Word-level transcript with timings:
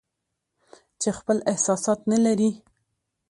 چې 1.01 1.09
خپل 1.17 1.37
احساسات 1.51 1.99
نه 2.11 2.17
لري 2.25 2.51